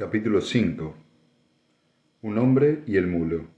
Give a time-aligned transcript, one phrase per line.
[0.00, 0.96] Capítulo 5
[2.22, 3.48] Un hombre y el mulo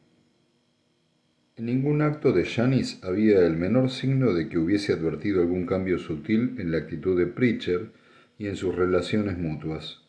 [1.55, 6.01] En ningún acto de Janis había el menor signo de que hubiese advertido algún cambio
[6.01, 7.93] sutil en la actitud de Preacher
[8.39, 10.01] y en sus relaciones mutuas.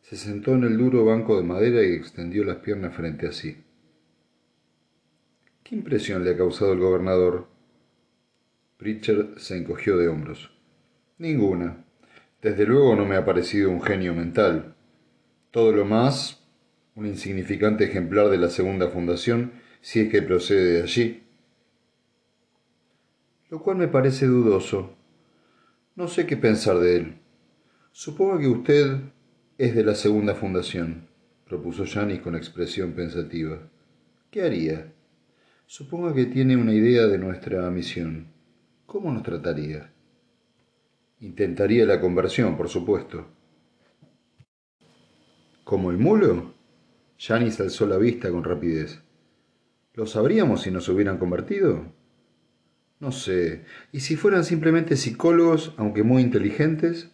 [0.00, 3.58] Se sentó en el duro banco de madera y extendió las piernas frente a sí.
[5.62, 7.48] ¿Qué impresión le ha causado el gobernador?
[8.78, 10.58] Preacher se encogió de hombros.
[11.18, 11.84] Ninguna.
[12.40, 14.76] Desde luego no me ha parecido un genio mental.
[15.50, 16.44] Todo lo más,
[16.94, 21.22] un insignificante ejemplar de la segunda fundación, si es que procede de allí.
[23.48, 24.94] Lo cual me parece dudoso.
[25.96, 27.18] No sé qué pensar de él.
[27.90, 29.00] Supongo que usted
[29.58, 31.08] es de la segunda fundación,
[31.48, 33.58] propuso Janis con expresión pensativa.
[34.30, 34.92] ¿Qué haría?
[35.66, 38.28] Supongo que tiene una idea de nuestra misión.
[38.86, 39.92] ¿Cómo nos trataría?
[41.18, 43.39] Intentaría la conversión, por supuesto.
[45.70, 46.52] ¿Como el mulo?
[47.16, 49.02] Janis alzó la vista con rapidez.
[49.94, 51.92] ¿Lo sabríamos si nos hubieran convertido?
[52.98, 53.64] No sé.
[53.92, 57.12] ¿Y si fueran simplemente psicólogos, aunque muy inteligentes?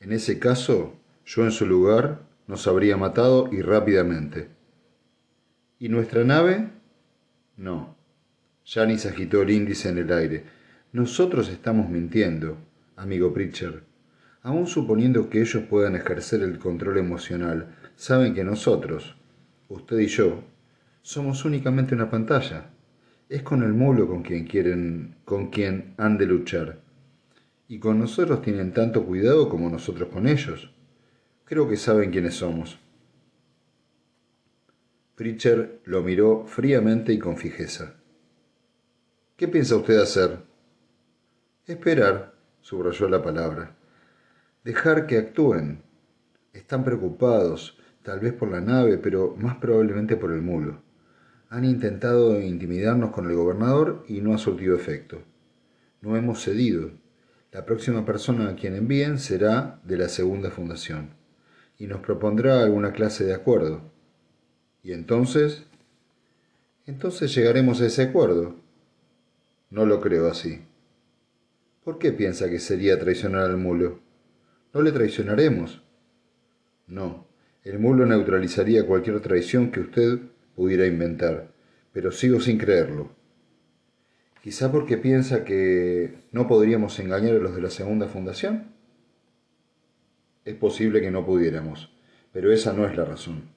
[0.00, 0.94] En ese caso,
[1.26, 4.48] yo en su lugar nos habría matado y rápidamente.
[5.78, 6.70] ¿Y nuestra nave?
[7.58, 7.98] No.
[8.64, 10.44] Janis agitó el índice en el aire.
[10.92, 12.56] Nosotros estamos mintiendo,
[12.96, 13.91] amigo Pritchard
[14.42, 19.16] aun suponiendo que ellos puedan ejercer el control emocional, saben que nosotros,
[19.68, 20.42] usted y yo,
[21.00, 22.70] somos únicamente una pantalla.
[23.28, 26.80] Es con el mulo con quien quieren, con quien han de luchar.
[27.68, 30.70] Y con nosotros tienen tanto cuidado como nosotros con ellos.
[31.44, 32.78] Creo que saben quiénes somos.
[35.14, 37.94] Pritcher lo miró fríamente y con fijeza.
[39.36, 40.38] ¿Qué piensa usted hacer?
[41.66, 43.76] Esperar, subrayó la palabra
[44.64, 45.82] dejar que actúen.
[46.52, 50.82] Están preocupados, tal vez por la nave, pero más probablemente por el mulo.
[51.48, 55.22] Han intentado intimidarnos con el gobernador y no ha surtido efecto.
[56.00, 56.90] No hemos cedido.
[57.50, 61.10] La próxima persona a quien envíen será de la segunda fundación
[61.78, 63.82] y nos propondrá alguna clase de acuerdo.
[64.82, 65.64] ¿Y entonces?
[66.86, 68.56] Entonces llegaremos a ese acuerdo.
[69.70, 70.64] No lo creo así.
[71.84, 74.11] ¿Por qué piensa que sería traicionar al mulo?
[74.74, 75.82] No le traicionaremos.
[76.86, 77.26] No,
[77.62, 80.18] el mulo neutralizaría cualquier traición que usted
[80.56, 81.52] pudiera inventar,
[81.92, 83.10] pero sigo sin creerlo.
[84.42, 88.72] Quizá porque piensa que no podríamos engañar a los de la segunda fundación.
[90.44, 91.94] Es posible que no pudiéramos,
[92.32, 93.50] pero esa no es la razón.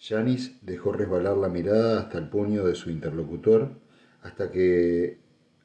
[0.00, 3.72] Janis dejó resbalar la mirada hasta el puño de su interlocutor,
[4.22, 5.18] hasta que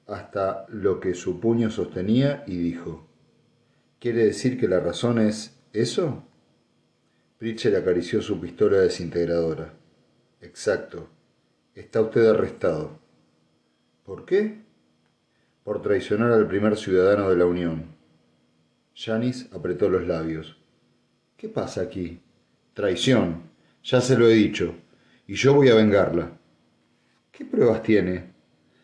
[0.05, 3.07] hasta lo que su puño sostenía y dijo
[4.03, 6.25] ¿Quiere decir que la razón es eso?
[7.37, 9.75] Pritchett acarició su pistola desintegradora.
[10.41, 11.07] Exacto.
[11.73, 12.99] Está usted arrestado.
[14.03, 14.57] ¿Por qué?
[15.63, 17.95] Por traicionar al primer ciudadano de la Unión.
[18.93, 20.57] Janis apretó los labios.
[21.37, 22.19] ¿Qué pasa aquí?
[22.73, 23.43] Traición.
[23.85, 24.75] Ya se lo he dicho.
[25.27, 26.37] Y yo voy a vengarla.
[27.31, 28.33] ¿Qué pruebas tiene?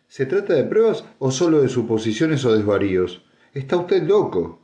[0.08, 3.22] ¿Se trata de pruebas o solo de suposiciones o desvaríos?
[3.54, 4.59] Está usted loco.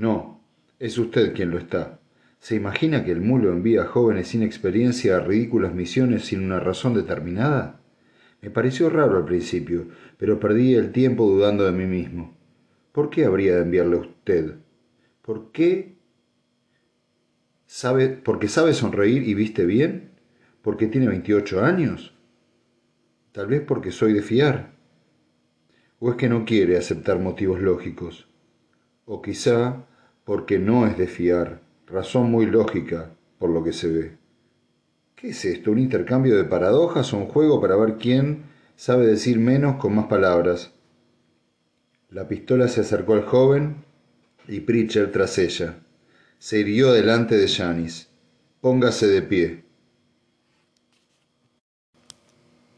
[0.00, 0.40] No,
[0.78, 2.00] es usted quien lo está.
[2.38, 6.58] ¿Se imagina que el mulo envía a jóvenes sin experiencia a ridículas misiones sin una
[6.58, 7.82] razón determinada?
[8.40, 12.34] Me pareció raro al principio, pero perdí el tiempo dudando de mí mismo.
[12.92, 14.54] ¿Por qué habría de enviarle a usted?
[15.20, 15.96] ¿Por qué?
[17.66, 20.12] ¿Sabe, ¿Porque sabe sonreír y viste bien?
[20.62, 22.14] ¿Porque tiene 28 años?
[23.32, 24.72] Tal vez porque soy de fiar.
[25.98, 28.30] ¿O es que no quiere aceptar motivos lógicos?
[29.12, 29.86] o quizá
[30.30, 33.10] porque no es de fiar, razón muy lógica
[33.40, 34.12] por lo que se ve.
[35.16, 35.72] ¿Qué es esto?
[35.72, 38.44] ¿Un intercambio de paradojas o un juego para ver quién
[38.76, 40.72] sabe decir menos con más palabras?
[42.10, 43.78] La pistola se acercó al joven
[44.46, 45.80] y Pritcher tras ella.
[46.38, 48.08] Se hirió delante de Janis.
[48.60, 49.64] Póngase de pie.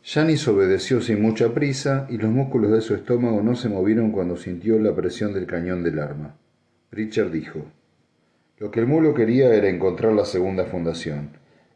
[0.02, 4.38] Janis obedeció sin mucha prisa y los músculos de su estómago no se movieron cuando
[4.38, 6.38] sintió la presión del cañón del arma.
[6.92, 7.64] Richard dijo,
[8.58, 11.30] Lo que el mulo quería era encontrar la segunda fundación.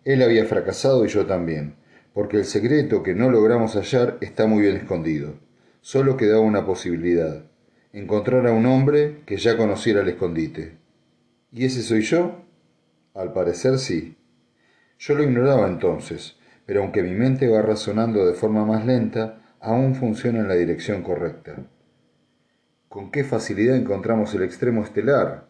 [0.04, 1.76] Él había fracasado y yo también,
[2.12, 5.32] porque el secreto que no logramos hallar está muy bien escondido.
[5.80, 7.46] Solo quedaba una posibilidad,
[7.94, 10.76] encontrar a un hombre que ya conociera el escondite.
[11.50, 12.44] ¿Y ese soy yo?
[13.14, 14.18] Al parecer sí.
[14.98, 16.36] Yo lo ignoraba entonces,
[16.66, 21.02] pero aunque mi mente va razonando de forma más lenta, aún funciona en la dirección
[21.02, 21.56] correcta.
[22.96, 25.48] ¿Con qué facilidad encontramos el extremo estelar?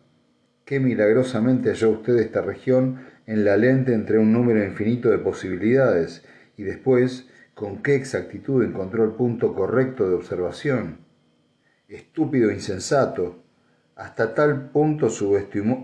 [0.64, 6.24] qué milagrosamente halló usted esta región en la lente entre un número infinito de posibilidades,
[6.56, 10.98] y después, con qué exactitud encontró el punto correcto de observación.
[11.86, 13.44] Estúpido insensato,
[13.94, 15.06] hasta tal punto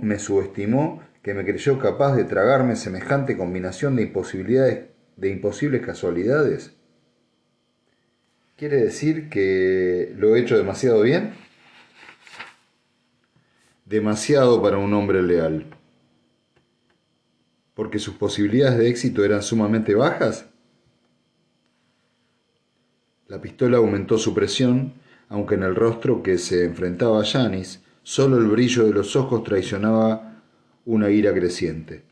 [0.02, 4.86] me subestimó que me creyó capaz de tragarme semejante combinación de imposibilidades,
[5.16, 6.74] de imposibles casualidades.
[8.56, 11.51] ¿Quiere decir que lo he hecho demasiado bien?
[13.92, 15.66] Demasiado para un hombre leal.
[17.74, 20.46] ¿Porque sus posibilidades de éxito eran sumamente bajas?
[23.28, 24.94] La pistola aumentó su presión,
[25.28, 29.44] aunque en el rostro que se enfrentaba a Janis, solo el brillo de los ojos
[29.44, 30.42] traicionaba
[30.86, 32.02] una ira creciente.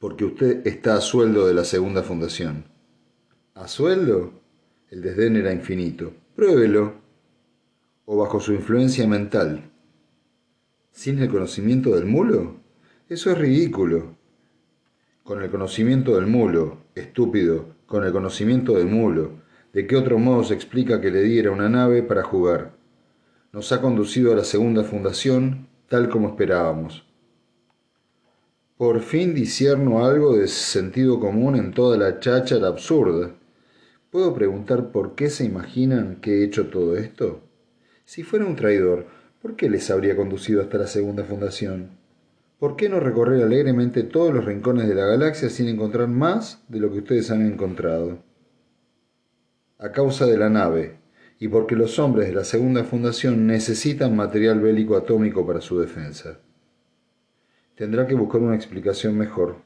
[0.00, 2.64] Porque usted está a sueldo de la segunda fundación.
[3.54, 4.32] ¿A sueldo?
[4.90, 6.12] El desdén era infinito.
[6.34, 6.94] Pruébelo.
[8.06, 9.70] O bajo su influencia mental.
[10.98, 12.56] ¿Sin el conocimiento del mulo?
[13.08, 14.16] Eso es ridículo.
[15.22, 19.30] Con el conocimiento del mulo, estúpido, con el conocimiento del mulo.
[19.72, 22.72] ¿De qué otro modo se explica que le diera una nave para jugar?
[23.52, 27.06] Nos ha conducido a la segunda fundación, tal como esperábamos.
[28.76, 33.36] Por fin disierno algo de sentido común en toda la cháchara absurda.
[34.10, 37.42] ¿Puedo preguntar por qué se imaginan que he hecho todo esto?
[38.04, 39.06] Si fuera un traidor,
[39.40, 41.90] ¿por qué les habría conducido hasta la segunda fundación?
[42.58, 46.80] ¿Por qué no recorrer alegremente todos los rincones de la galaxia sin encontrar más de
[46.80, 48.18] lo que ustedes han encontrado?
[49.78, 50.98] A causa de la nave,
[51.38, 56.40] y porque los hombres de la segunda fundación necesitan material bélico atómico para su defensa.
[57.76, 59.58] Tendrá que buscar una explicación mejor.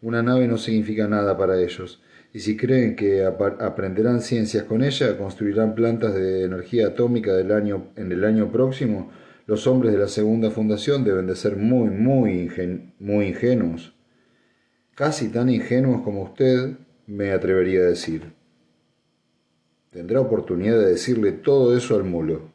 [0.00, 2.00] Una nave no significa nada para ellos,
[2.34, 7.88] y si creen que aprenderán ciencias con ella, construirán plantas de energía atómica del año,
[7.96, 9.10] en el año próximo,
[9.46, 12.50] los hombres de la segunda fundación deben de ser muy, muy,
[12.98, 13.94] muy ingenuos.
[14.94, 18.32] Casi tan ingenuos como usted, me atrevería a decir.
[19.90, 22.50] Tendrá oportunidad de decirle todo eso al mulo.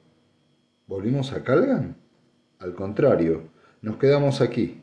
[0.87, 1.97] ¿Volvimos a Calgan?
[2.57, 3.51] Al contrario,
[3.83, 4.81] nos quedamos aquí.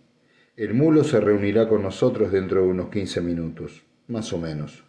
[0.56, 4.85] El mulo se reunirá con nosotros dentro de unos quince minutos más o menos.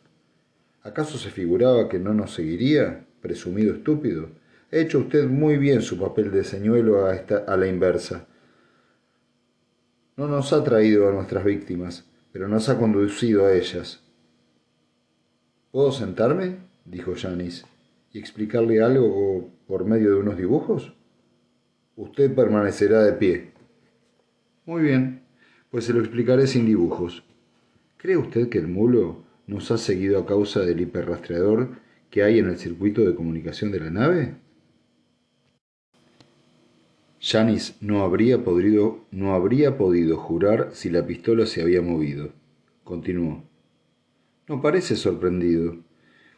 [0.84, 3.06] ¿Acaso se figuraba que no nos seguiría?
[3.22, 4.30] Presumido estúpido.
[4.72, 8.28] Ha hecho usted muy bien su papel de señuelo a, a la inversa.
[10.16, 14.02] No nos ha traído a nuestras víctimas, pero nos ha conducido a ellas.
[15.72, 16.58] ¿Puedo sentarme?
[16.86, 17.66] dijo Janis,
[18.14, 20.94] y explicarle algo por medio de unos dibujos.
[21.98, 23.52] Usted permanecerá de pie.
[24.66, 25.24] Muy bien,
[25.70, 27.25] pues se lo explicaré sin dibujos.
[28.06, 31.72] ¿Cree usted que el mulo nos ha seguido a causa del hiperrastreador
[32.12, 34.36] que hay en el circuito de comunicación de la nave?
[37.20, 38.40] Janis no habría,
[39.10, 42.30] no habría podido jurar si la pistola se había movido.
[42.84, 43.44] Continuó.
[44.48, 45.78] No parece sorprendido,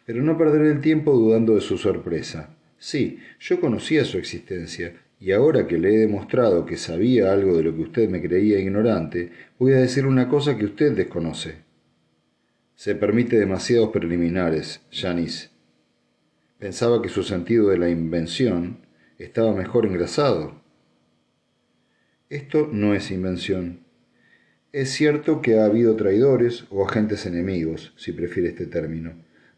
[0.05, 2.55] pero no perderé el tiempo dudando de su sorpresa.
[2.77, 7.63] Sí, yo conocía su existencia y ahora que le he demostrado que sabía algo de
[7.63, 11.63] lo que usted me creía ignorante, voy a decir una cosa que usted desconoce.
[12.75, 15.49] Se permite demasiados preliminares, Janice.
[16.59, 18.85] Pensaba que su sentido de la invención
[19.17, 20.61] estaba mejor engrasado.
[22.29, 23.79] Esto no es invención.
[24.71, 29.13] Es cierto que ha habido traidores o agentes enemigos, si prefiere este término.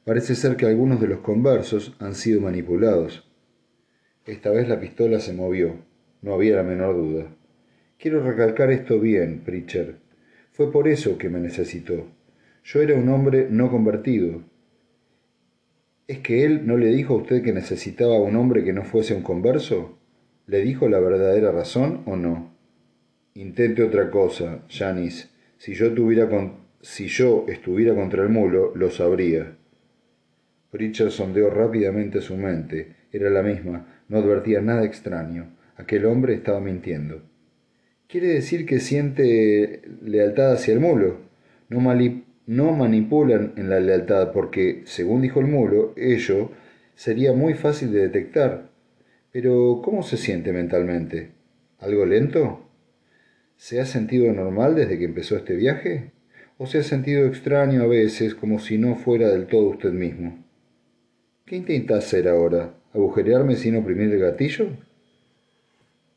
[0.06, 3.29] Parece ser que algunos de los conversos han sido manipulados
[4.26, 5.76] esta vez la pistola se movió,
[6.22, 7.28] no había la menor duda.
[7.98, 9.96] Quiero recalcar esto bien, Pritcher.
[10.52, 12.08] Fue por eso que me necesitó.
[12.64, 14.44] Yo era un hombre no convertido.
[16.08, 18.84] ¿Es que él no le dijo a usted que necesitaba a un hombre que no
[18.84, 19.98] fuese un converso?
[20.48, 22.54] ¿Le dijo la verdadera razón o no?
[23.36, 25.28] Intente otra cosa, Janice.
[25.58, 26.28] Si yo, tuviera
[26.82, 29.56] si yo estuviera contra el mulo, lo sabría.
[30.72, 32.96] Pritcher sondeó rápidamente su mente.
[33.12, 35.56] Era la misma, no advertía nada extraño.
[35.78, 37.22] Aquel hombre estaba mintiendo.
[38.08, 41.18] Quiere decir que siente lealtad hacia el mulo.
[41.70, 41.80] No,
[42.72, 46.50] manipulan en la lealtad porque, según dijo el mulo, ello
[46.96, 48.72] sería muy fácil de detectar.
[49.32, 51.30] Pero, ¿cómo se siente mentalmente?
[51.78, 52.68] ¿Algo lento?
[53.56, 56.12] ¿Se ha sentido normal desde que empezó este viaje?
[56.58, 60.44] ¿O se ha sentido extraño a veces, como si no fuera del todo usted mismo?
[61.46, 62.74] ¿Qué intenta hacer ahora?
[62.94, 64.68] ¿Agujerearme sin oprimir el gatillo?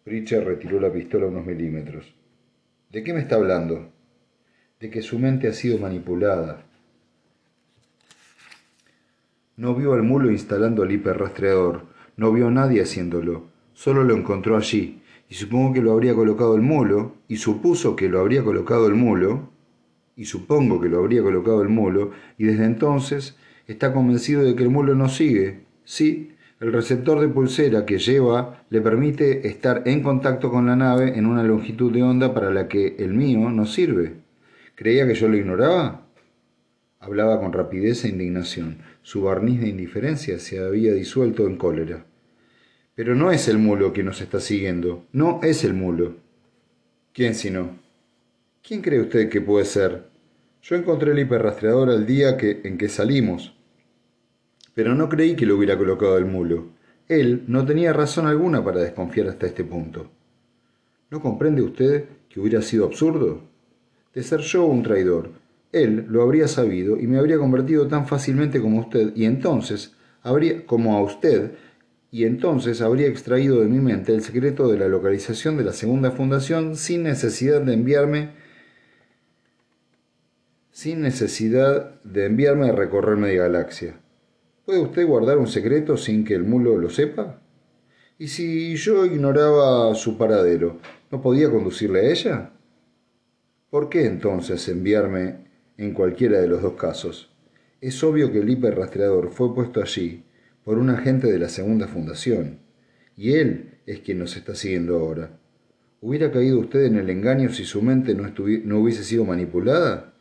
[0.04, 2.14] Pritchard retiró la pistola unos milímetros.
[2.90, 3.90] ¿De qué me está hablando?
[4.80, 6.64] De que su mente ha sido manipulada.
[9.56, 11.82] No vio al mulo instalando el hiperrastreador,
[12.16, 16.56] no vio a nadie haciéndolo, solo lo encontró allí, y supongo que lo habría colocado
[16.56, 19.50] el mulo, y supuso que lo habría colocado el mulo,
[20.16, 23.36] y supongo que lo habría colocado el mulo, y desde entonces
[23.66, 25.60] está convencido de que el mulo no sigue.
[25.84, 31.18] Sí, el receptor de pulsera que lleva le permite estar en contacto con la nave
[31.18, 34.12] en una longitud de onda para la que el mío no sirve.
[34.76, 36.06] ¿Creía que yo lo ignoraba?
[37.00, 38.78] Hablaba con rapidez e indignación.
[39.02, 42.06] Su barniz de indiferencia se había disuelto en cólera.
[42.94, 45.04] Pero no es el mulo que nos está siguiendo.
[45.10, 46.14] No es el mulo.
[47.12, 47.76] ¿Quién sino?
[48.62, 50.04] ¿Quién cree usted que puede ser?
[50.62, 53.56] Yo encontré el hiperrastreador el día que, en que salimos.
[54.74, 56.68] Pero no creí que lo hubiera colocado el mulo.
[57.08, 60.10] Él no tenía razón alguna para desconfiar hasta este punto.
[61.10, 63.42] ¿No comprende usted que hubiera sido absurdo?
[64.14, 65.30] De ser yo un traidor,
[65.72, 70.66] él lo habría sabido y me habría convertido tan fácilmente como usted, y entonces habría,
[70.66, 71.52] como a usted,
[72.10, 76.10] y entonces habría extraído de mi mente el secreto de la localización de la segunda
[76.10, 78.42] fundación sin necesidad de enviarme
[80.70, 84.01] sin necesidad de enviarme a recorrer media galaxia.
[84.64, 87.40] ¿Puede usted guardar un secreto sin que el mulo lo sepa?
[88.18, 90.78] ¿Y si yo ignoraba su paradero,
[91.10, 92.50] no podía conducirle a ella?
[93.70, 95.42] ¿Por qué entonces enviarme
[95.82, 97.30] en cualquiera de los dos casos.
[97.80, 100.24] Es obvio que el hiperrastreador fue puesto allí
[100.64, 102.60] por un agente de la segunda fundación,
[103.16, 105.38] y él es quien nos está siguiendo ahora.
[106.00, 108.32] ¿Hubiera caído usted en el engaño si su mente no,
[108.64, 110.14] no hubiese sido manipulada?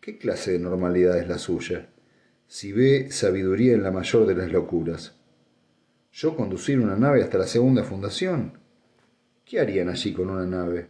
[0.00, 1.88] ¿Qué clase de normalidad es la suya?
[2.52, 5.14] Si ve sabiduría en la mayor de las locuras.
[6.10, 8.54] ¿Yo conducir una nave hasta la segunda fundación?
[9.44, 10.88] ¿Qué harían allí con una nave?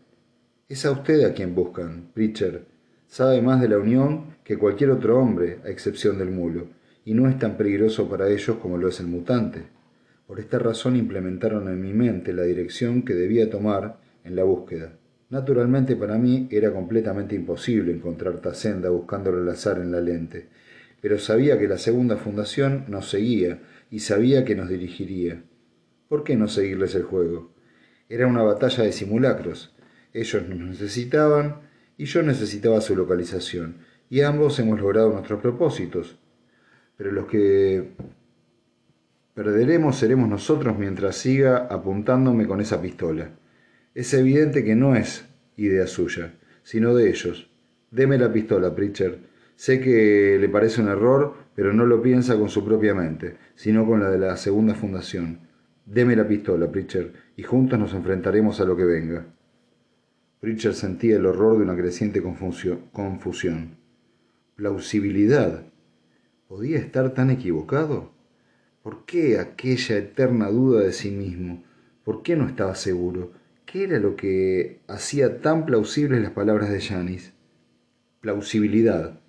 [0.71, 2.62] Es a usted a quien buscan, Pritchard,
[3.07, 6.69] Sabe más de la unión que cualquier otro hombre, a excepción del mulo,
[7.05, 9.64] y no es tan peligroso para ellos como lo es el mutante.
[10.26, 14.95] Por esta razón implementaron en mi mente la dirección que debía tomar en la búsqueda.
[15.29, 20.49] Naturalmente para mí era completamente imposible encontrar Tacenda buscándolo al azar en la lente,
[21.00, 25.42] pero sabía que la segunda fundación nos seguía y sabía que nos dirigiría.
[26.09, 27.52] ¿Por qué no seguirles el juego?
[28.09, 29.75] Era una batalla de simulacros.
[30.12, 31.61] Ellos nos necesitaban
[31.97, 33.76] y yo necesitaba su localización,
[34.09, 36.19] y ambos hemos logrado nuestros propósitos.
[36.97, 37.90] Pero los que
[39.35, 43.33] perderemos seremos nosotros mientras siga apuntándome con esa pistola.
[43.95, 45.26] Es evidente que no es
[45.57, 47.50] idea suya, sino de ellos.
[47.90, 49.19] Deme la pistola, Pritchard.
[49.61, 53.87] Sé que le parece un error, pero no lo piensa con su propia mente, sino
[53.87, 55.40] con la de la segunda fundación.
[55.85, 59.26] Deme la pistola, Pritchard, y juntos nos enfrentaremos a lo que venga.
[60.40, 63.76] Richard sentía el horror de una creciente confusión.
[64.57, 65.67] Plausibilidad.
[66.49, 68.12] ¿Podía estar tan equivocado?
[68.83, 71.62] ¿Por qué aquella eterna duda de sí mismo?
[72.02, 73.33] ¿Por qué no estaba seguro?
[73.67, 77.35] ¿Qué era lo que hacía tan plausibles las palabras de Janis?
[78.23, 79.19] Plausibilidad.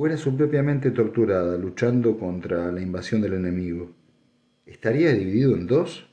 [0.00, 3.90] ¿O era su propia mente torturada, luchando contra la invasión del enemigo?
[4.64, 6.08] ¿Estaría dividido en dos?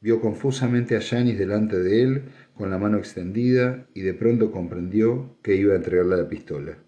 [0.00, 2.22] Vio confusamente a Janis delante de él,
[2.54, 6.78] con la mano extendida y de pronto comprendió que iba a entregarle la pistola.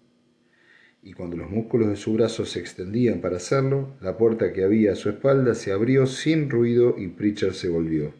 [1.03, 4.93] Y cuando los músculos de su brazo se extendían para hacerlo, la puerta que había
[4.93, 8.11] a su espalda se abrió sin ruido y Pritchard se volvió.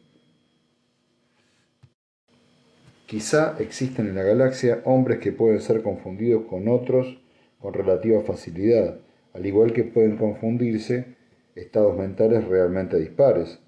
[3.07, 7.20] Quizá existen en la galaxia hombres que pueden ser confundidos con otros
[7.61, 8.99] con relativa facilidad,
[9.33, 11.15] al igual que pueden confundirse
[11.55, 13.59] estados mentales realmente dispares,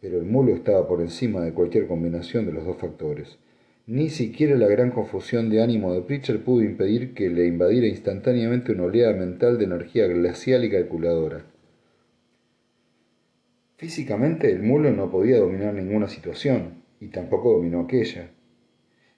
[0.00, 3.38] pero el mulo estaba por encima de cualquier combinación de los dos factores.
[3.86, 8.72] Ni siquiera la gran confusión de ánimo de Pritchard pudo impedir que le invadiera instantáneamente
[8.72, 11.44] una oleada mental de energía glacial y calculadora.
[13.76, 18.30] Físicamente el mulo no podía dominar ninguna situación, y tampoco dominó aquella.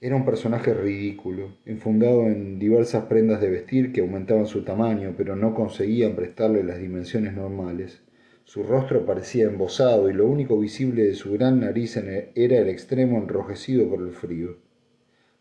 [0.04, 5.36] Era un personaje ridículo, enfundado en diversas prendas de vestir que aumentaban su tamaño, pero
[5.36, 8.02] no conseguían prestarle las dimensiones normales.
[8.42, 13.18] Su rostro parecía embosado y lo único visible de su gran nariz era el extremo
[13.18, 14.56] enrojecido por el frío.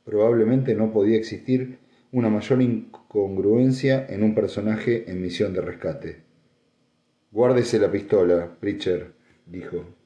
[0.06, 1.80] Probablemente no podía existir
[2.12, 6.18] una mayor incongruencia en un personaje en misión de rescate.
[7.32, 9.08] Guárdese la pistola, Pritchard,
[9.48, 10.01] dijo.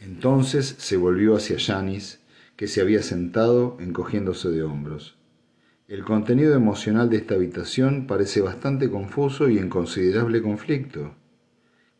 [0.00, 2.20] Entonces se volvió hacia Janis,
[2.56, 5.16] que se había sentado encogiéndose de hombros.
[5.88, 11.14] El contenido emocional de esta habitación parece bastante confuso y en considerable conflicto.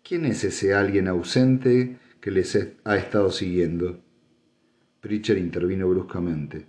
[0.02, 4.00] ¿Quién es ese alguien ausente que les ha estado siguiendo?
[5.00, 6.66] Pritchard intervino bruscamente.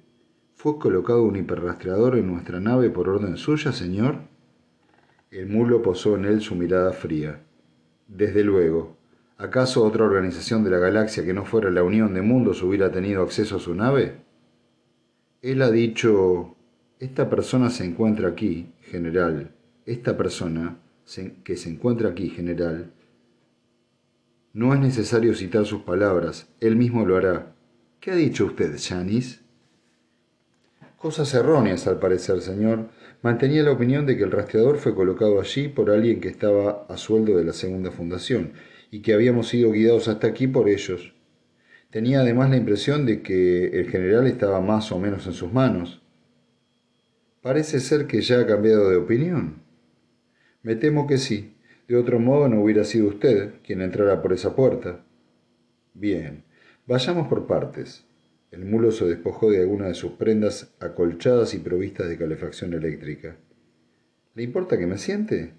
[0.55, 4.19] ¿Fue colocado un hiperrastreador en nuestra nave por orden suya, señor?
[5.31, 7.41] El mulo posó en él su mirada fría.
[8.07, 9.00] Desde luego.
[9.41, 13.24] ¿Acaso otra organización de la galaxia que no fuera la Unión de Mundos hubiera tenido
[13.24, 14.17] acceso a su nave?
[15.41, 16.55] Él ha dicho,
[17.00, 19.50] esta persona se encuentra aquí, general.
[19.88, 20.77] Esta persona
[21.43, 22.91] que se encuentra aquí, general.
[24.53, 27.55] No es necesario citar sus palabras, él mismo lo hará.
[28.00, 29.39] ¿Qué ha dicho usted, Janice?
[30.98, 32.89] Cosas erróneas, al parecer, señor.
[33.24, 36.95] Mantenía la opinión de que el rastreador fue colocado allí por alguien que estaba a
[36.95, 38.51] sueldo de la segunda fundación
[38.91, 41.15] y que habíamos sido guiados hasta aquí por ellos.
[41.89, 46.01] Tenía además la impresión de que el general estaba más o menos en sus manos.
[47.41, 49.63] Parece ser que ya ha cambiado de opinión.
[50.62, 51.55] Me temo que sí.
[51.88, 55.03] De otro modo no hubiera sido usted quien entrara por esa puerta.
[55.93, 56.43] Bien,
[56.86, 58.05] vayamos por partes.
[58.51, 63.38] El mulo se despojó de alguna de sus prendas acolchadas y provistas de calefacción eléctrica.
[64.36, 65.53] ¿Le importa que me siente?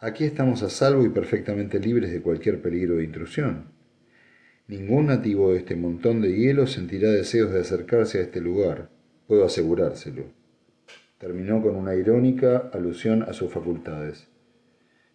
[0.00, 3.72] Aquí estamos a salvo y perfectamente libres de cualquier peligro de intrusión.
[4.68, 8.90] Ningún nativo de este montón de hielo sentirá deseos de acercarse a este lugar,
[9.26, 10.26] puedo asegurárselo.
[11.18, 14.28] Terminó con una irónica alusión a sus facultades.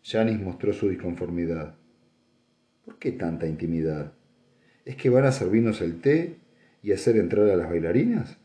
[0.03, 1.77] Janis mostró su disconformidad.
[2.83, 4.11] ¿Por qué tanta intimidad?
[4.83, 6.35] ¿Es que van a servirnos el té
[6.81, 8.37] y hacer entrar a las bailarinas?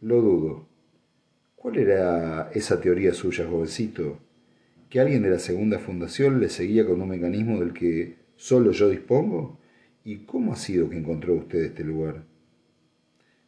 [0.00, 0.68] Lo dudo.
[1.56, 4.27] ¿Cuál era esa teoría suya, jovencito?
[4.88, 8.88] Que alguien de la segunda fundación le seguía con un mecanismo del que solo yo
[8.88, 9.58] dispongo?
[10.04, 12.24] ¿Y cómo ha sido que encontró usted este lugar?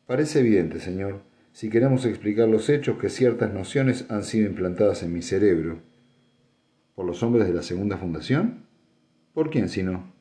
[0.06, 5.12] Parece evidente, señor, si queremos explicar los hechos, que ciertas nociones han sido implantadas en
[5.12, 5.78] mi cerebro.
[6.94, 8.66] ¿Por los hombres de la segunda fundación?
[9.32, 10.12] ¿Por quién si no?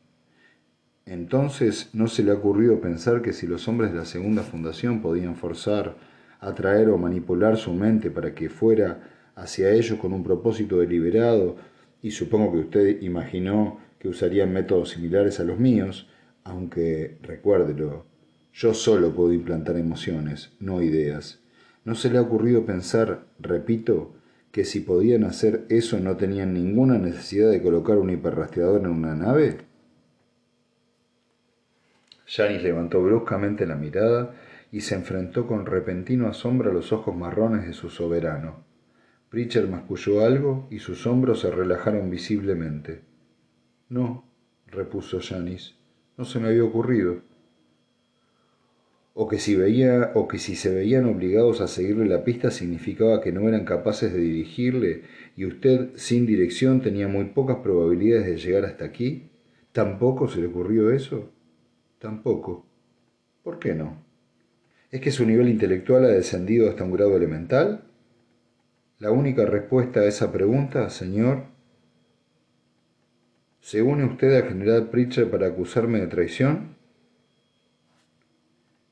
[1.06, 5.02] Entonces, ¿no se le ha ocurrido pensar que si los hombres de la segunda fundación
[5.02, 5.98] podían forzar,
[6.40, 11.58] atraer o manipular su mente para que fuera hacia ellos con un propósito deliberado,
[12.02, 16.08] y supongo que usted imaginó que usarían métodos similares a los míos,
[16.44, 18.06] aunque, recuérdelo,
[18.54, 21.40] yo solo puedo implantar emociones, no ideas.
[21.86, 24.14] ¿No se le ha ocurrido pensar, repito,
[24.52, 29.16] que si podían hacer eso no tenían ninguna necesidad de colocar un hiperrastreador en una
[29.16, 29.58] nave?
[32.26, 34.36] Janis levantó bruscamente la mirada
[34.72, 38.69] y se enfrentó con repentino asombro a los ojos marrones de su soberano.
[39.30, 43.02] Pritchard masculló algo y sus hombros se relajaron visiblemente.
[43.88, 44.26] No,
[44.68, 45.76] repuso Janis,
[46.18, 47.22] no se me había ocurrido.
[49.14, 53.22] O que, si veía, o que si se veían obligados a seguirle la pista significaba
[53.22, 55.04] que no eran capaces de dirigirle
[55.36, 59.30] y usted sin dirección tenía muy pocas probabilidades de llegar hasta aquí.
[59.74, 61.32] ¿Tampoco se le ocurrió eso?
[62.00, 62.66] Tampoco.
[63.44, 64.04] ¿Por qué no?
[64.90, 67.89] ¿Es que su nivel intelectual ha descendido hasta un grado elemental?
[69.00, 71.44] La única respuesta a esa pregunta, señor,
[73.62, 76.76] ¿se une usted al general Pritchard para acusarme de traición?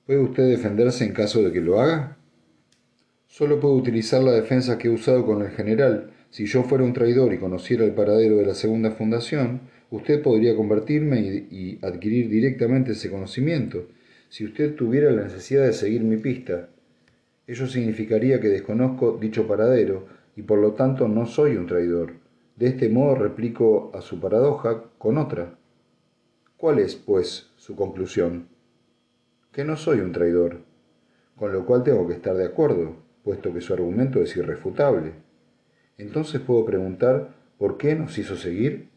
[0.05, 2.15] ¿Puede usted defenderse en caso de que lo haga?
[3.27, 6.13] Solo puedo utilizar la defensa que he usado con el general.
[6.29, 9.59] Si yo fuera un traidor y conociera el paradero de la segunda fundación,
[9.91, 13.89] usted podría convertirme y, adquirir directamente ese conocimiento.
[14.29, 16.69] Si usted tuviera la necesidad de seguir mi pista,
[17.47, 20.05] Ello significaría que desconozco dicho paradero
[20.35, 22.13] y por lo tanto no soy un traidor.
[22.57, 25.57] De este modo replico a su paradoja con otra.
[26.57, 28.49] ¿Cuál es, pues, su conclusión?
[29.53, 30.59] Que no soy un traidor,
[31.37, 35.13] con lo cual tengo que estar de acuerdo, puesto que su argumento es irrefutable.
[35.97, 38.89] Entonces puedo preguntar por qué nos hizo seguir.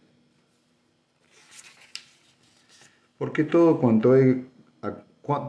[3.16, 4.14] Porque todo cuanto,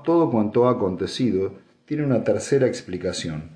[0.04, 1.54] todo cuanto ha acontecido
[1.92, 3.50] tiene una tercera explicación.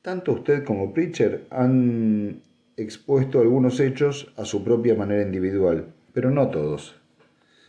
[0.00, 2.40] Tanto usted como Pritchard han
[2.76, 6.94] expuesto algunos hechos a su propia manera individual, pero no todos.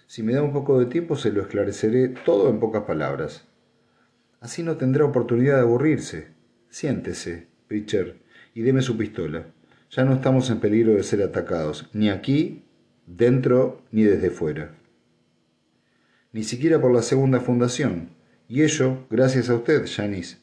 [0.05, 3.47] Si me da un poco de tiempo se lo esclareceré todo en pocas palabras.
[4.39, 6.27] Así no tendrá oportunidad de aburrirse.
[6.69, 8.17] Siéntese, Pritchard,
[8.53, 9.47] y deme su pistola.
[9.89, 12.62] Ya no estamos en peligro de ser atacados, ni aquí,
[13.07, 14.75] dentro, ni desde fuera.
[16.33, 18.15] Ni siquiera por la segunda fundación,
[18.47, 20.38] y ello gracias a usted, Janice.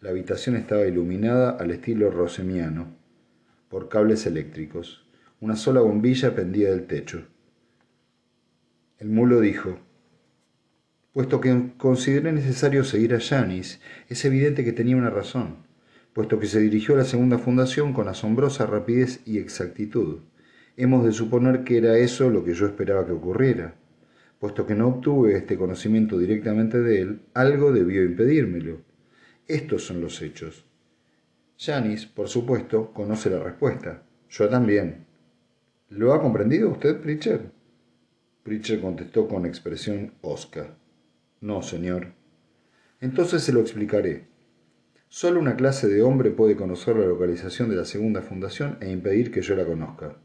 [0.00, 2.88] La habitación estaba iluminada al estilo rosemiano,
[3.68, 5.06] por cables eléctricos.
[5.40, 7.26] Una sola bombilla pendía del techo.
[8.98, 9.78] El mulo dijo,
[11.12, 15.56] Puesto que consideré necesario seguir a Janice, es evidente que tenía una razón,
[16.12, 20.20] puesto que se dirigió a la segunda fundación con asombrosa rapidez y exactitud.
[20.76, 23.74] Hemos de suponer que era eso lo que yo esperaba que ocurriera.
[24.40, 28.80] Puesto que no obtuve este conocimiento directamente de él, algo debió impedírmelo.
[29.46, 30.64] Estos son los hechos.
[31.58, 34.02] Janis, por supuesto, conoce la respuesta.
[34.30, 35.04] Yo también.
[35.90, 37.52] ¿Lo ha comprendido usted, Pritchard?
[38.42, 40.74] Pritchard contestó con expresión hosca.
[41.42, 42.14] No, señor.
[42.98, 44.24] Entonces se lo explicaré.
[45.10, 49.30] Solo una clase de hombre puede conocer la localización de la segunda fundación e impedir
[49.30, 50.16] que yo la conozca.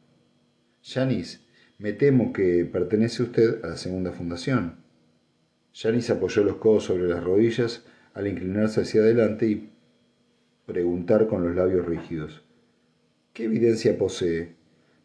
[0.83, 1.39] Janice,
[1.77, 4.77] me temo que pertenece usted a la segunda fundación.
[5.73, 7.83] Janice apoyó los codos sobre las rodillas
[8.13, 9.69] al inclinarse hacia adelante y
[10.65, 12.43] preguntar con los labios rígidos.
[13.33, 14.55] ¿Qué evidencia posee?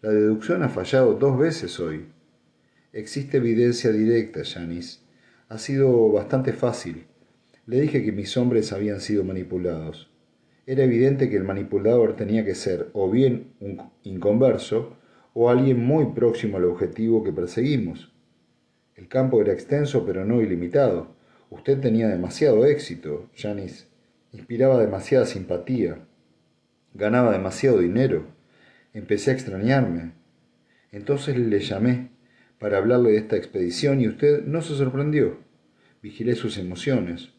[0.00, 2.06] La deducción ha fallado dos veces hoy.
[2.92, 5.00] Existe evidencia directa, Janice.
[5.48, 7.06] Ha sido bastante fácil.
[7.66, 10.09] Le dije que mis hombres habían sido manipulados.
[10.66, 14.96] Era evidente que el manipulador tenía que ser o bien un inconverso
[15.34, 18.12] o alguien muy próximo al objetivo que perseguimos.
[18.96, 21.14] El campo era extenso pero no ilimitado.
[21.50, 23.86] Usted tenía demasiado éxito, Janice.
[24.32, 26.06] Inspiraba demasiada simpatía.
[26.94, 28.26] Ganaba demasiado dinero.
[28.92, 30.12] Empecé a extrañarme.
[30.92, 32.10] Entonces le llamé
[32.58, 35.38] para hablarle de esta expedición y usted no se sorprendió.
[36.02, 37.30] Vigilé sus emociones.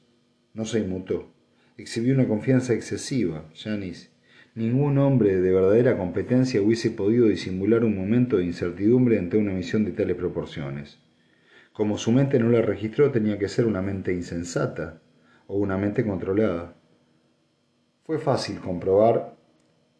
[0.54, 1.32] No se inmutó.
[1.78, 4.11] Exhibió una confianza excesiva, Janice.
[4.54, 9.86] Ningún hombre de verdadera competencia hubiese podido disimular un momento de incertidumbre ante una misión
[9.86, 11.00] de tales proporciones.
[11.72, 15.02] Como su mente no la registró, tenía que ser una mente insensata
[15.48, 16.76] o una mente controlada.
[18.04, 19.38] Fue fácil comprobar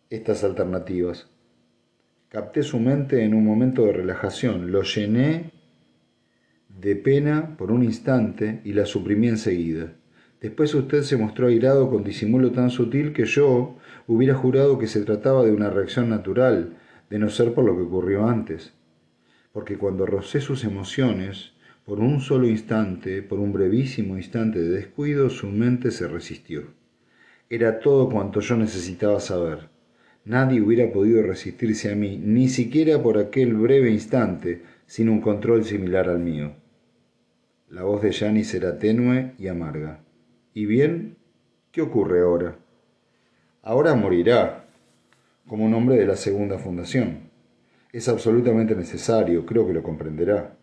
[0.10, 1.30] estas alternativas.
[2.28, 5.52] Capté su mente en un momento de relajación, lo llené
[6.68, 9.94] de pena por un instante y la suprimí enseguida.
[10.42, 15.04] Después usted se mostró airado con disimulo tan sutil que yo hubiera jurado que se
[15.04, 16.78] trataba de una reacción natural,
[17.10, 18.74] de no ser por lo que ocurrió antes.
[19.54, 21.54] Porque cuando rocé sus emociones,
[21.86, 26.74] por un solo instante, por un brevísimo instante de descuido, su mente se resistió.
[27.50, 29.70] Era todo cuanto yo necesitaba saber.
[30.24, 35.66] Nadie hubiera podido resistirse a mí, ni siquiera por aquel breve instante, sin un control
[35.66, 36.54] similar al mío.
[37.70, 40.04] La voz de Janis era tenue y amarga.
[40.54, 41.18] ¿Y bien?
[41.72, 42.61] ¿Qué ocurre ahora?
[43.64, 44.66] Ahora morirá,
[45.48, 47.30] como un hombre de la segunda fundación.
[47.94, 50.58] Es absolutamente necesario, creo que lo comprenderá.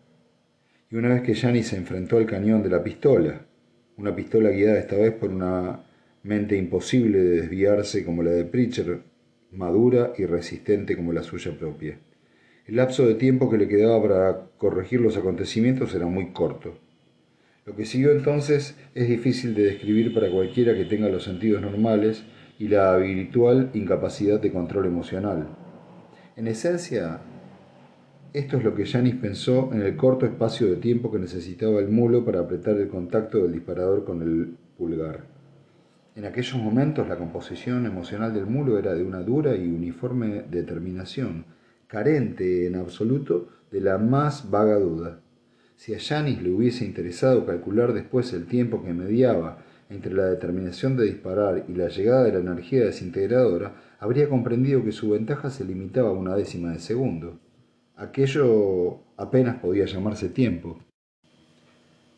[0.91, 3.45] Y una vez que Yanni se enfrentó al cañón de la pistola,
[3.95, 5.81] una pistola guiada esta vez por una
[6.23, 8.99] mente imposible de desviarse como la de Pritchard,
[9.53, 11.97] madura y resistente como la suya propia.
[12.65, 16.77] El lapso de tiempo que le quedaba para corregir los acontecimientos era muy corto.
[17.65, 22.25] Lo que siguió entonces es difícil de describir para cualquiera que tenga los sentidos normales
[22.59, 25.47] y la habitual incapacidad de control emocional.
[26.35, 27.21] En esencia,
[28.33, 31.87] esto es lo que Janis pensó en el corto espacio de tiempo que necesitaba el
[31.87, 35.23] mulo para apretar el contacto del disparador con el pulgar.
[36.15, 41.45] En aquellos momentos la composición emocional del mulo era de una dura y uniforme determinación,
[41.87, 45.21] carente en absoluto de la más vaga duda.
[45.77, 50.95] Si a Janis le hubiese interesado calcular después el tiempo que mediaba entre la determinación
[50.95, 55.65] de disparar y la llegada de la energía desintegradora, habría comprendido que su ventaja se
[55.65, 57.39] limitaba a una décima de segundo.
[57.95, 60.79] Aquello apenas podía llamarse tiempo.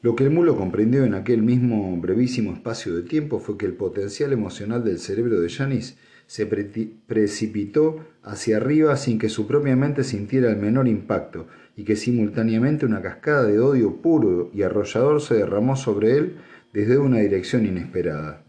[0.02, 3.74] Lo que el mulo comprendió en aquel mismo brevísimo espacio de tiempo fue que el
[3.74, 10.04] potencial emocional del cerebro de Janis se precipitó hacia arriba sin que su propia mente
[10.04, 15.36] sintiera el menor impacto y que simultáneamente una cascada de odio puro y arrollador se
[15.36, 16.38] derramó sobre él
[16.74, 18.44] desde una dirección inesperada.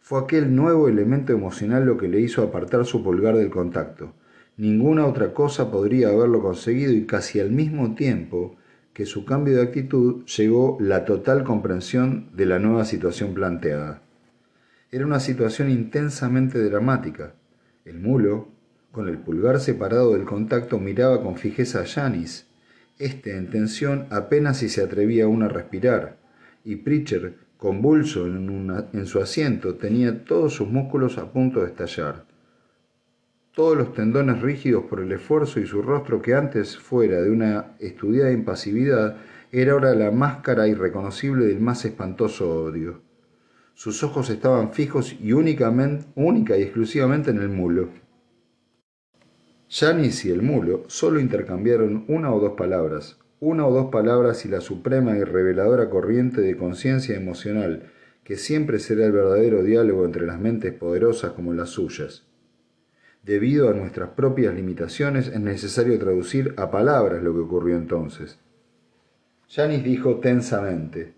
[0.00, 4.12] Fue aquel nuevo elemento emocional lo que le hizo apartar su pulgar del contacto.
[4.56, 8.56] Ninguna otra cosa podría haberlo conseguido y casi al mismo tiempo
[8.92, 14.02] que su cambio de actitud llegó la total comprensión de la nueva situación planteada.
[14.90, 17.34] Era una situación intensamente dramática.
[17.84, 18.48] El mulo,
[18.90, 22.48] con el pulgar separado del contacto, miraba con fijeza a Janis.
[22.98, 26.18] Este, en tensión, apenas si se atrevía aún a respirar,
[26.64, 32.24] y Pritchard, convulso en, su asiento, tenía todos sus músculos a punto de estallar.
[33.52, 37.76] Todos los tendones rígidos por el esfuerzo y su rostro que antes fuera de una
[37.78, 39.16] estudiada impasividad,
[39.52, 43.02] era ahora la máscara irreconocible del más espantoso odio.
[43.74, 47.90] Sus ojos estaban fijos y únicamente, única y exclusivamente en el mulo.
[49.68, 54.48] Janis y el mulo solo intercambiaron una o dos palabras, una o dos palabras y
[54.48, 57.90] la suprema y reveladora corriente de conciencia emocional
[58.22, 62.26] que siempre será el verdadero diálogo entre las mentes poderosas como las suyas.
[63.22, 68.38] Debido a nuestras propias limitaciones es necesario traducir a palabras lo que ocurrió entonces.
[69.48, 71.14] Janis dijo tensamente,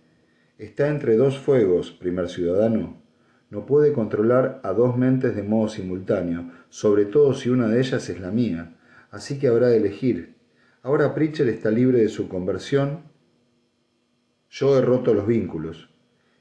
[0.58, 3.02] Está entre dos fuegos, primer ciudadano.
[3.50, 8.08] No puede controlar a dos mentes de modo simultáneo, sobre todo si una de ellas
[8.08, 8.76] es la mía.
[9.10, 10.31] Así que habrá de elegir.
[10.84, 13.04] Ahora Pritchard está libre de su conversión.
[14.50, 15.88] Yo he roto los vínculos.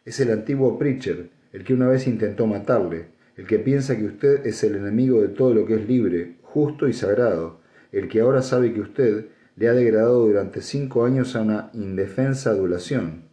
[0.03, 4.47] Es el antiguo Pritchard, el que una vez intentó matarle, el que piensa que usted
[4.47, 7.59] es el enemigo de todo lo que es libre, justo y sagrado,
[7.91, 9.27] el que ahora sabe que usted
[9.57, 13.25] le ha degradado durante cinco años a una indefensa adulación.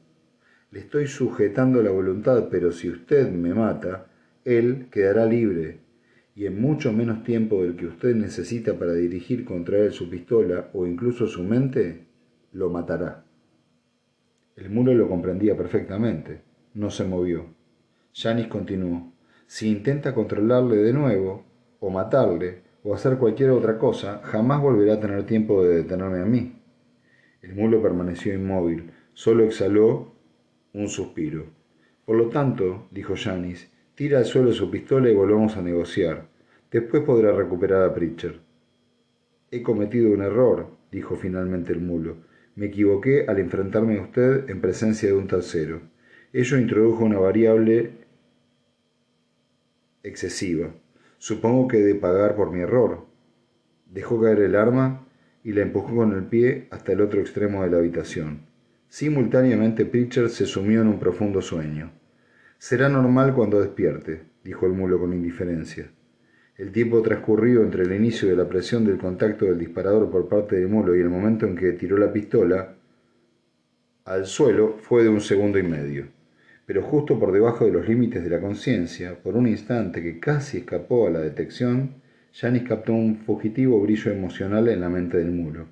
[0.70, 4.08] Le estoy sujetando la voluntad, pero si usted me mata,
[4.44, 5.80] él quedará libre,
[6.38, 10.70] y en mucho menos tiempo del que usted necesita para dirigir contra él su pistola
[10.72, 12.06] o incluso su mente,
[12.52, 13.24] lo matará.
[14.54, 16.42] El muro lo comprendía perfectamente.
[16.74, 17.46] No se movió.
[18.14, 19.12] Janis continuó.
[19.48, 21.44] Si intenta controlarle de nuevo,
[21.80, 26.24] o matarle, o hacer cualquier otra cosa, jamás volverá a tener tiempo de detenerme a
[26.24, 26.62] mí.
[27.42, 30.14] El mulo permaneció inmóvil, solo exhaló
[30.72, 31.46] un suspiro.
[32.06, 36.27] Por lo tanto, dijo Janis, tira al suelo su pistola y volvamos a negociar.
[36.70, 38.36] Después podrá recuperar a Pritchard.
[39.50, 42.16] He cometido un error, dijo finalmente el mulo.
[42.56, 45.80] Me equivoqué al enfrentarme a usted en presencia de un tercero.
[46.32, 47.92] Ello introdujo una variable
[50.02, 50.74] excesiva.
[51.16, 53.06] Supongo que he de pagar por mi error.
[53.90, 55.06] Dejó caer el arma
[55.42, 58.42] y la empujó con el pie hasta el otro extremo de la habitación.
[58.88, 61.92] Simultáneamente Pritchard se sumió en un profundo sueño.
[62.58, 65.90] Será normal cuando despierte, dijo el mulo con indiferencia.
[66.58, 70.56] El tiempo transcurrido entre el inicio de la presión del contacto del disparador por parte
[70.56, 72.74] del mulo y el momento en que tiró la pistola
[74.04, 76.08] al suelo fue de un segundo y medio.
[76.66, 80.58] Pero justo por debajo de los límites de la conciencia, por un instante que casi
[80.58, 85.66] escapó a la detección, Janis captó un fugitivo brillo emocional en la mente del mulo.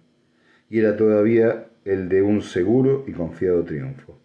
[0.70, 4.20] Y era todavía el de un seguro y confiado triunfo.